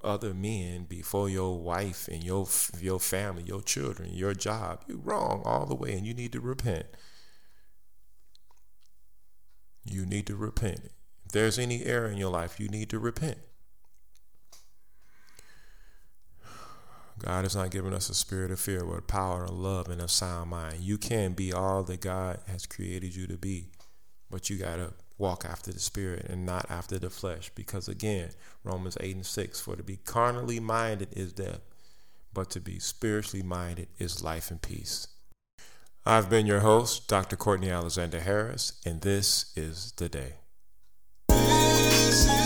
other 0.03 0.33
men 0.33 0.83
before 0.83 1.29
your 1.29 1.61
wife 1.61 2.09
and 2.09 2.23
your 2.23 2.47
your 2.79 2.99
family, 2.99 3.43
your 3.43 3.61
children, 3.61 4.13
your 4.13 4.33
job, 4.33 4.83
you're 4.87 4.97
wrong 4.97 5.41
all 5.45 5.65
the 5.65 5.75
way, 5.75 5.93
and 5.93 6.05
you 6.05 6.13
need 6.13 6.33
to 6.33 6.41
repent. 6.41 6.85
You 9.85 10.05
need 10.05 10.27
to 10.27 10.35
repent. 10.35 10.91
If 11.25 11.31
there's 11.31 11.59
any 11.59 11.83
error 11.83 12.07
in 12.07 12.17
your 12.17 12.31
life, 12.31 12.59
you 12.59 12.67
need 12.67 12.89
to 12.89 12.99
repent. 12.99 13.37
God 17.19 17.43
has 17.43 17.55
not 17.55 17.71
given 17.71 17.93
us 17.93 18.09
a 18.09 18.13
spirit 18.13 18.51
of 18.51 18.59
fear, 18.59 18.83
but 18.83 19.07
power 19.07 19.45
and 19.45 19.53
love 19.53 19.87
and 19.89 20.01
a 20.01 20.07
sound 20.07 20.49
mind. 20.49 20.79
You 20.79 20.97
can 20.97 21.33
be 21.33 21.53
all 21.53 21.83
that 21.83 22.01
God 22.01 22.39
has 22.47 22.65
created 22.65 23.15
you 23.15 23.27
to 23.27 23.37
be, 23.37 23.69
but 24.29 24.49
you 24.49 24.57
got 24.57 24.77
to 24.77 24.93
walk 25.17 25.45
after 25.45 25.71
the 25.71 25.79
spirit 25.79 26.25
and 26.29 26.45
not 26.45 26.65
after 26.69 26.99
the 26.99 27.09
flesh. 27.09 27.51
Because 27.55 27.87
again, 27.87 28.29
Romans 28.63 28.97
8 28.99 29.15
and 29.15 29.25
6 29.25 29.61
for 29.61 29.75
to 29.75 29.83
be 29.83 29.97
carnally 29.97 30.59
minded 30.59 31.09
is 31.13 31.33
death, 31.33 31.61
but 32.33 32.49
to 32.51 32.59
be 32.59 32.79
spiritually 32.79 33.43
minded 33.43 33.87
is 33.99 34.23
life 34.23 34.51
and 34.51 34.61
peace. 34.61 35.07
I've 36.05 36.29
been 36.29 36.45
your 36.45 36.59
host, 36.59 37.07
Dr. 37.07 37.37
Courtney 37.37 37.69
Alexander 37.69 38.19
Harris, 38.19 38.73
and 38.85 39.01
this 39.01 39.53
is 39.55 39.93
the 39.93 40.09
day. 40.09 40.33
This 41.29 42.25
is 42.25 42.25
the 42.25 42.31
day. 42.33 42.42